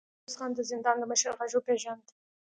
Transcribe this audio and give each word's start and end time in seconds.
ميرويس 0.07 0.35
خان 0.39 0.51
د 0.55 0.59
زندان 0.71 0.95
د 0.99 1.03
مشر 1.11 1.31
غږ 1.39 1.51
وپېژاند. 1.55 2.05